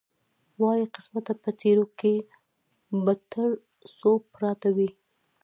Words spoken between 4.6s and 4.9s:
وي.